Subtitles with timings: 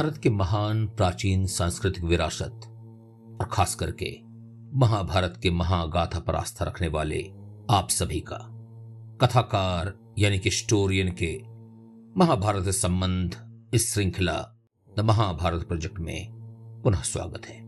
[0.00, 2.60] भारत के महान प्राचीन सांस्कृतिक विरासत
[3.40, 4.20] और खास करके
[4.78, 7.32] महाभारत के महागाथा पर आस्था रखने वाले
[7.70, 8.38] आप सभी का
[9.20, 11.42] कथाकार यानी कि स्टोरियन के
[12.20, 13.36] महाभारत से संबंध
[13.74, 14.56] इस श्रृंखला
[14.98, 16.28] द महाभारत प्रोजेक्ट में
[16.84, 17.60] पुनः स्वागत है।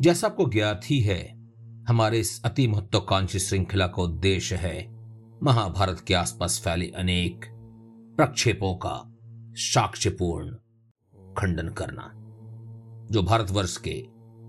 [0.00, 1.50] जैसा आपको ज्ञात ही है,
[1.88, 4.88] हमारे इस अति महत्वाकांक्षी श्रृंखला का उद्देश्य है
[5.42, 7.44] महाभारत के आसपास फैले अनेक
[8.16, 9.14] प्रक्षेपों का
[9.58, 10.50] साक्ष्यपूर्ण
[11.36, 12.02] खंडन करना।
[13.10, 13.94] जो भारतवर्ष के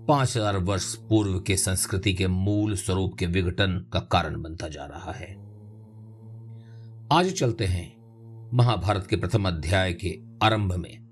[0.08, 4.84] पाँच हज़ार वर्ष पूर्व के संस्कृति के मूल स्वरूप के विघटन का कारण बनता जा
[4.84, 5.28] रहा है।
[7.12, 11.10] आज चलते हैं महाभारत के प्रथम अध्याय के आरंभ में,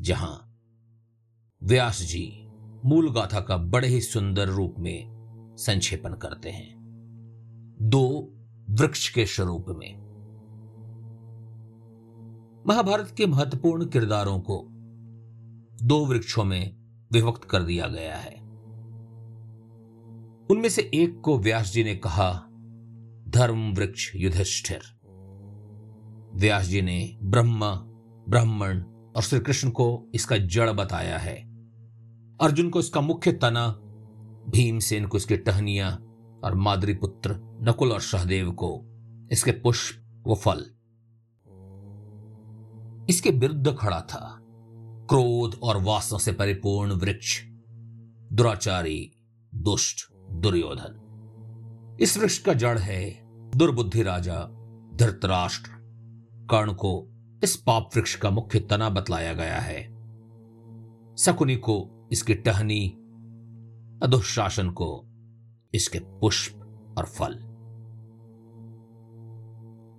[0.00, 0.58] जहाँ
[1.62, 2.26] व्यास जी
[2.84, 6.70] मूल गाथा का बड़े ही सुंदर रूप में संक्षेपण करते हैं।
[7.82, 8.06] दो
[8.70, 10.01] वृक्ष के स्वरूप में।
[12.66, 14.66] महाभारत के महत्वपूर्ण किरदारों को
[15.82, 16.76] दो वृक्षों में
[17.12, 18.34] विभक्त कर दिया गया है।
[20.50, 22.32] उनमें से एक को व्यास जी ने कहा,
[23.28, 24.80] धर्म वृक्ष युधिष्ठिर।
[26.34, 27.74] व्यास जी ने ब्रह्मा,
[28.28, 28.82] ब्राह्मण
[29.16, 31.36] और श्री कृष्ण को इसका जड़ बताया है।
[32.40, 33.68] अर्जुन को इसका मुख्य तना,
[34.48, 35.90] भीमसेन को इसकी टहनिया
[36.44, 38.84] और मादरी पुत्र नकुल और सहदेव को
[39.32, 40.64] इसके पुष्प व फल
[43.08, 44.38] इसके विरुद्ध खड़ा था।
[45.08, 47.42] क्रोध और वासना से परिपूर्ण वृक्ष,
[48.32, 49.12] दुराचारी,
[49.54, 50.98] दुष्ट, दुर्योधन।
[52.00, 53.22] इस वृक्ष का जड़ है
[53.56, 54.40] दुर्बुद्धि राजा,
[54.94, 55.70] धृतराष्ट्र।
[56.50, 57.08] कर्ण को
[57.44, 59.82] इस पाप वृक्ष का मुख्य तना बतलाया गया है।
[61.16, 62.88] शकुनी को इसकी टहनी,
[64.02, 65.06] अधुशासन को
[65.74, 66.54] इसके पुष्प
[66.98, 67.34] और फल।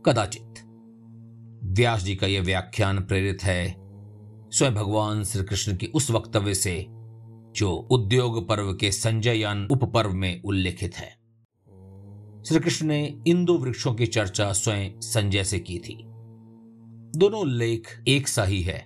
[0.05, 0.52] कदाचित
[1.73, 3.75] व्यास जी का यह व्याख्यान प्रेरित है।
[4.51, 6.85] स्वयं भगवान श्री कृष्ण की उस वक्तव्य से,
[7.55, 11.09] जो उद्योग पर्व के संजययान उपपर्व में उल्लेखित है।
[12.43, 16.03] श्री कृष्ण ने इन दो वृक्षों की चर्चा स्वयं संजय से की थी।
[17.19, 18.85] दोनों उल्लेख एक सा ही है,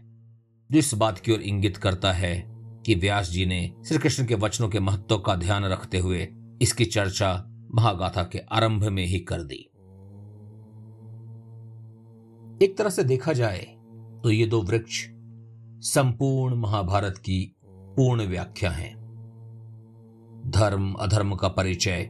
[0.71, 2.45] जो इस बात की ओर इंगित करता है
[2.85, 6.27] कि व्यास जी ने श्री कृष्ण के वचनों के महत्व का ध्यान रखते हुए
[6.61, 7.45] इसकी चर्चा
[7.75, 9.69] महागाथा के आरंभ में ही कर दी।
[12.61, 13.59] एक तरह से देखा जाए
[14.23, 15.05] तो ये दो वृक्ष
[15.87, 18.95] संपूर्ण महाभारत की पूर्ण व्याख्या हैं।
[20.47, 22.03] धर्म, अधर्म का परिचय,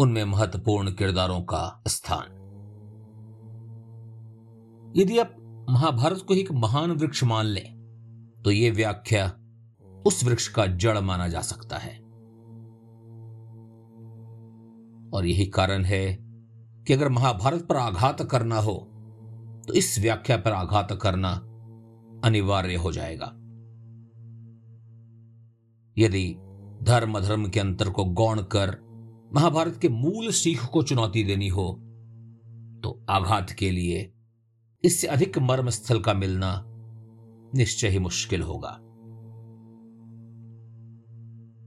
[0.00, 2.36] उनमें महत्वपूर्ण किरदारों का स्थान।
[4.96, 5.36] यदि आप
[5.70, 9.32] महाभारत को एक महान वृक्ष मान लें तो यह व्याख्या
[10.06, 11.98] उस वृक्ष का जड़ माना जा सकता है।
[15.10, 16.18] और यही कारण है
[16.86, 18.89] कि अगर महाभारत पर आघात करना हो
[19.68, 21.30] तो इस व्याख्या पर आघात करना
[22.24, 23.26] अनिवार्य हो जाएगा।
[25.96, 26.34] यदि
[26.82, 28.76] धर्म अधर्म के अंतर को गौण कर
[29.34, 31.70] महाभारत के मूल सीख को चुनौती देनी हो
[32.82, 34.10] तो आघात के लिए
[34.84, 36.52] इससे अधिक मर्म स्थल का मिलना
[37.54, 38.70] निश्चय ही मुश्किल होगा।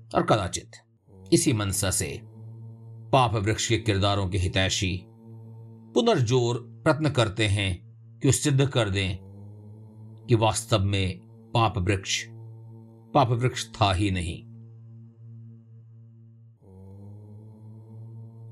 [0.10, 0.72] और कदाचित
[1.34, 2.20] इसी मनसा से
[3.14, 5.06] पाप वृक्ष के किरदारों के हितैषी
[5.96, 7.72] पुनर्जोर प्रयत्न करते हैं
[8.20, 9.18] कि सिद्ध कर दें
[10.28, 11.20] कि वास्तव में
[11.54, 12.24] पाप वृक्ष
[13.14, 14.42] पाप वृक्ष था ही नहीं।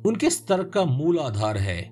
[0.05, 1.89] उनके स्तर का मूल आधार है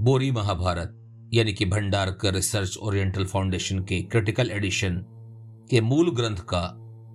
[0.00, 0.92] बोरी महाभारत,
[1.34, 5.04] यानी कि भंडारकर रिसर्च ओरिएंटल फाउंडेशन के क्रिटिकल एडिशन
[5.70, 6.62] के मूल ग्रंथ का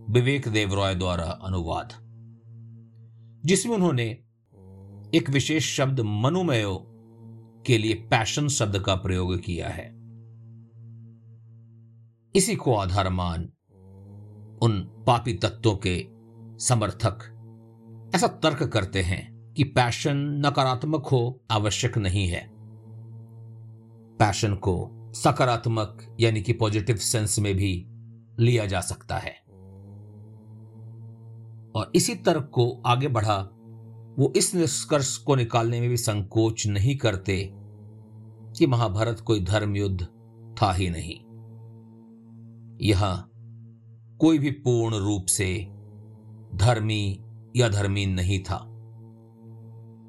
[0.09, 1.93] विवेक देव रॉय द्वारा अनुवाद,
[3.45, 4.05] जिसमें उन्होंने
[5.13, 6.90] एक विशेष शब्द मनुमयो
[7.65, 10.01] के लिए पैशन शब्द का प्रयोग किया है।
[12.35, 13.41] इसी को आधार मान
[14.61, 16.07] उन पापी तत्वों के
[16.65, 17.37] समर्थक
[18.15, 22.51] ऐसा तर्क करते हैं कि पैशन नकारात्मक हो आवश्यक नहीं है।
[24.17, 27.85] पैशन को सकारात्मक यानी कि पॉजिटिव सेंस में भी
[28.39, 29.41] लिया जा सकता है।
[31.75, 33.49] और इसी तर्क को आगे बढ़ा
[34.21, 37.49] वो इस निष्कर्ष को निकालने में भी संकोच नहीं करते
[38.57, 40.07] कि महाभारत कोई धर्म युद्ध
[40.61, 41.15] था ही नहीं।
[42.87, 43.31] यहाँ
[44.19, 45.67] कोई भी पूर्ण रूप से
[46.55, 47.23] धर्मी
[47.55, 48.55] या धर्मी नहीं था।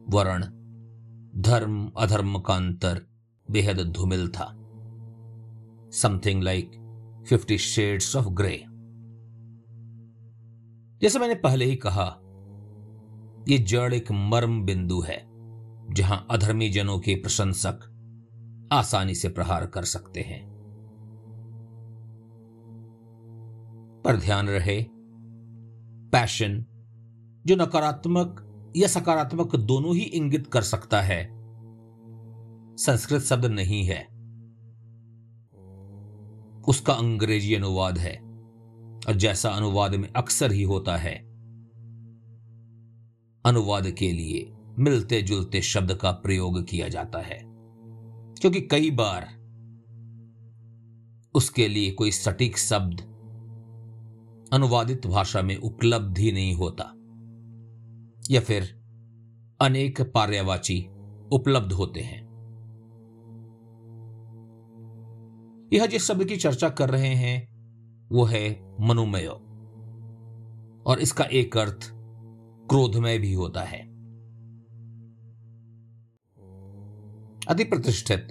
[0.09, 0.45] वरण
[1.43, 3.07] धर्म अधर्म का अंतर
[3.51, 4.55] बेहद धूमिल था।
[5.93, 6.71] Something like
[7.29, 8.65] fifty shades of grey
[11.03, 12.19] जैसे मैंने पहले ही कहा
[13.49, 15.23] यह जड़ एक मर्म बिंदु है,
[15.95, 17.81] जहाँ अधर्मी जनों के प्रशंसक
[18.73, 20.53] आसानी से प्रहार कर सकते हैं।
[24.05, 24.87] पर ध्यान रहे,
[26.13, 26.65] पैशन
[27.47, 31.29] जो नकारात्मक या सकारात्मक दोनों ही इंगित कर सकता है,
[32.77, 34.07] संस्कृत शब्द नहीं है।
[36.69, 38.17] उसका अंग्रेज़ी अनुवाद है,
[39.09, 41.32] और जैसा अनुवाद में अक्सर ही होता है
[43.45, 47.43] अनुवाद के लिए मिलते जुलते शब्द का प्रयोग किया जाता है।
[48.41, 49.29] क्योंकि कई बार
[51.35, 53.01] उसके लिए कोई सटीक शब्द
[54.53, 56.85] अनुवादित भाषा में उपलब्ध ही नहीं होता,
[58.31, 58.81] या फिर
[59.61, 60.89] अनेक पार्यावाची
[61.33, 62.23] उपलब्ध होते हैं।
[65.73, 67.53] यह जिस शब्द की चर्चा कर रहे हैं,
[68.13, 69.27] वो है मनुमय।
[70.87, 72.02] और इसका एक अर्थ
[72.73, 73.81] क्रोधमय भी होता है।
[77.49, 78.29] अति प्रतिष्ठित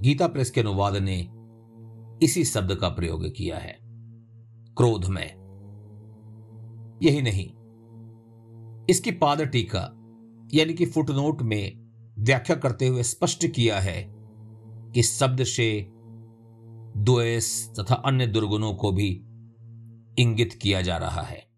[0.00, 1.18] गीता प्रेस के अनुवाद ने
[2.26, 3.78] इसी शब्द का प्रयोग किया है।
[4.76, 5.34] क्रोधमय
[7.06, 7.46] यही नहीं,
[8.90, 9.80] इसकी पाद टीका,
[10.54, 11.88] यानी कि फुटनोट में
[12.18, 14.14] व्याख्या करते हुए स्पष्ट किया है
[14.92, 15.86] कि शब्द से
[16.96, 19.08] द्वेष तथा अन्य दुर्गुणों को भी
[20.18, 21.53] इंगित किया जा रहा है।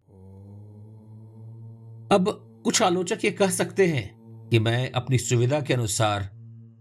[2.13, 4.17] अब कुछ आलोचक ये कह सकते हैं
[4.51, 6.23] कि मैं अपनी सुविधा के अनुसार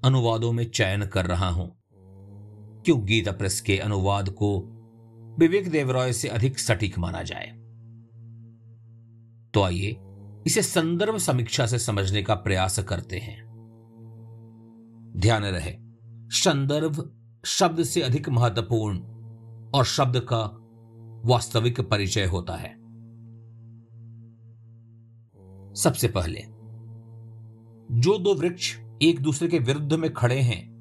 [0.05, 1.77] अनुवादों में चयन कर रहा हूँ।
[2.85, 4.59] क्यों गीता प्रेस के अनुवाद को
[5.39, 7.51] विवेक देवरॉय से अधिक सटीक माना जाए?
[9.53, 9.97] तो आइए
[10.47, 13.45] इसे संदर्भ समीक्षा से समझने का प्रयास करते हैं।
[15.17, 15.75] ध्यान रहे,
[16.29, 18.97] संदर्भ शब्द से अधिक महत्वपूर्ण
[19.71, 20.61] और शब्द का
[21.29, 22.84] वास्तविक परिचय होता है।
[25.75, 26.41] सबसे पहले,
[27.91, 30.75] जो दो वृक्ष एक दूसरे के विरुद्ध में खड़े हैं,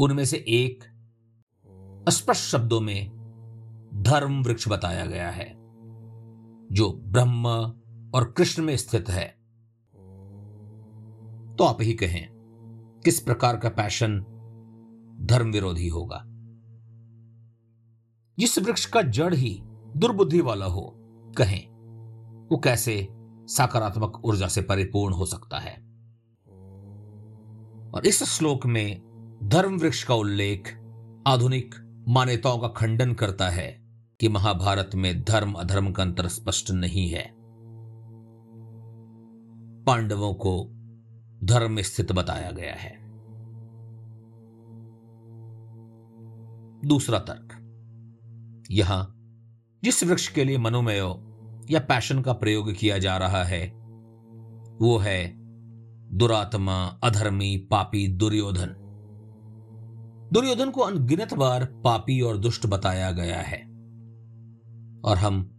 [0.00, 0.84] उनमें से एक
[2.08, 3.10] स्पष्ट शब्दों में
[3.94, 5.54] धर्म वृक्ष बताया गया है,
[6.72, 7.46] जो ब्रह्म
[8.14, 9.28] और कृष्ण में स्थित है।
[11.56, 12.28] तो आप ही कहें,
[13.04, 14.20] किस प्रकार का पैशन
[15.20, 16.22] धर्म विरोधी होगा?
[18.38, 19.62] जिस वृक्ष का जड़ ही
[19.96, 20.94] दुर्बुद्धि वाला हो,
[21.38, 21.68] कहें,
[22.52, 23.08] वो कैसे
[23.56, 25.74] सकारात्मक ऊर्जा से परिपूर्ण हो सकता है।
[27.94, 29.12] और इस श्लोक में
[29.42, 30.74] धर्म वृक्ष का उल्लेख
[31.26, 31.74] आधुनिक
[32.08, 33.82] मान्यताओं का खंडन करता है
[34.20, 37.34] कि महाभारत में धर्म अधर्म का अंतर स्पष्ट नहीं है।
[39.84, 40.68] पांडवों को
[41.44, 43.02] धर्म स्थित बताया गया है।
[46.88, 47.58] दूसरा तर्क।
[48.70, 49.14] यहाँ
[49.84, 51.00] जिस वृक्ष के लिए मनोमय
[51.70, 53.66] या पैशन का प्रयोग किया जा रहा है।
[54.80, 55.32] वो है
[56.16, 58.76] दुरात्मा, अधर्मी, पापी दुर्योधन।
[60.32, 63.58] दुर्योधन को अनगिनत बार पापी और दुष्ट बताया गया है।
[65.04, 65.50] और हम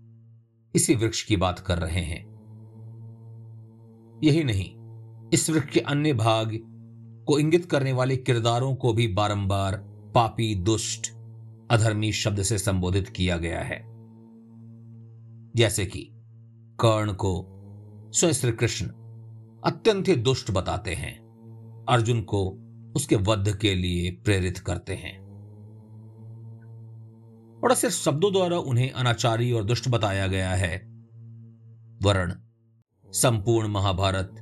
[0.75, 2.33] इसी वृक्ष की बात कर रहे हैं।
[4.23, 4.75] यही नहीं,
[5.33, 6.59] इस वृक्ष के अन्य भाग
[7.27, 9.75] को इंगित करने वाले किरदारों को भी बारंबार
[10.15, 11.13] पापी, दुष्ट,
[11.71, 13.92] अधर्मी शब्द से संबोधित किया गया है।
[15.55, 16.09] जैसे कि
[16.79, 17.49] कर्ण को
[18.13, 18.85] स्वयं श्री कृष्ण
[19.65, 21.23] अत्यंत ही दुष्ट बताते हैं।
[21.89, 22.59] अर्जुन को
[22.95, 25.23] उसके वध के लिए प्रेरित करते हैं।
[27.63, 30.77] और सिर्फ़ शब्दों द्वारा उन्हें अनाचारी और दुष्ट बताया गया है।
[32.03, 32.33] वरण,
[33.05, 34.35] संपूर्ण महाभारत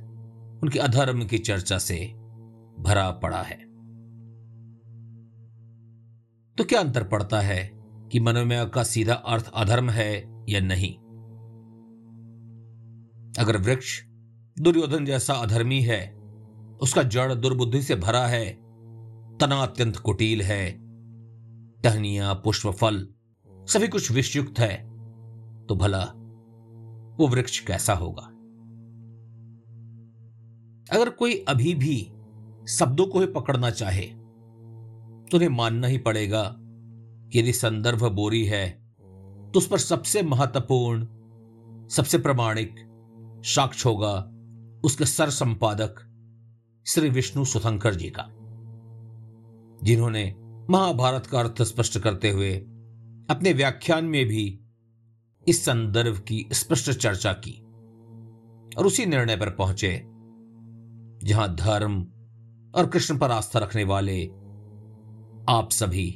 [0.62, 2.06] उनके अधर्म की चर्चा से
[2.78, 3.72] भरा पड़ा है।
[6.56, 7.70] तो क्या अंतर पड़ता है
[8.12, 11.01] कि मनोमय का सीधा अर्थ अधर्म है या नहीं?
[13.38, 14.00] अगर वृक्ष
[14.56, 16.00] दुर्योधन जैसा अधर्मी है,
[16.82, 18.50] उसका जड़ दुर्बुद्धि से भरा है,
[19.40, 20.70] तना अत्यंत कुटिल है,
[21.82, 23.06] टहनिया पुष्प फल
[23.68, 24.74] सभी कुछ विषयुक्त है
[25.66, 26.02] तो भला
[27.18, 28.22] वो वृक्ष कैसा होगा?
[30.96, 31.96] अगर कोई अभी भी
[32.68, 34.06] शब्दों को ही पकड़ना चाहे
[35.26, 38.68] तो उन्हें मानना ही पड़ेगा कि यदि संदर्भ बोरी है
[39.52, 41.06] तो उस पर सबसे महत्वपूर्ण,
[41.88, 42.74] सबसे प्रमाणिक
[43.44, 44.14] साक्ष होगा
[44.84, 45.94] उसके सर संपादक
[46.86, 48.26] श्री विष्णु सुथंकर जी का,
[49.82, 50.34] जिन्होंने
[50.70, 52.54] महाभारत का अर्थ स्पष्ट करते हुए
[53.30, 54.60] अपने व्याख्यान में भी
[55.48, 57.52] इस संदर्भ की स्पष्ट चर्चा की
[58.78, 60.02] और उसी निर्णय पर पहुँचे,
[61.26, 62.00] जहाँ धर्म
[62.74, 64.26] और कृष्ण पर आस्था रखने वाले
[65.48, 66.10] आप सभी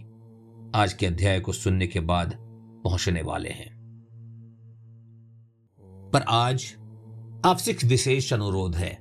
[0.75, 2.37] आज के अध्याय को सुनने के बाद
[2.85, 3.75] पहुँचने वाले हैं।
[6.13, 6.77] पर आज
[7.47, 8.95] आपसे एक विशेष अनुरोध है।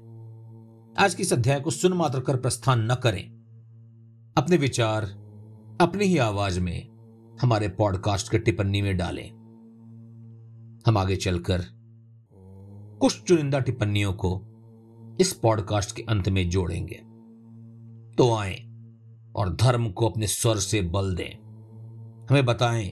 [0.99, 3.29] आज के इस अध्याय को सुन मात्र कर प्रस्थान न करें।
[4.37, 5.03] अपने विचार,
[5.81, 6.87] अपनी ही आवाज़ में
[7.41, 9.29] हमारे पॉडकास्ट के टिप्पणी में डालें।
[10.87, 11.63] हम आगे चलकर
[13.01, 14.41] कुछ चुनिंदा टिप्पणियों को
[15.19, 17.01] इस पॉडकास्ट के अंत में जोड़ेंगे।
[18.15, 18.65] तो आए
[19.35, 21.37] और धर्म को अपने स्वर से बल दें।
[22.29, 22.89] हमें बताएँ,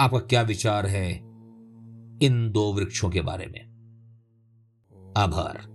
[0.00, 1.12] आपका क्या विचार है
[2.22, 3.71] इन दो वृक्षों के बारे में?
[5.16, 5.71] आभार।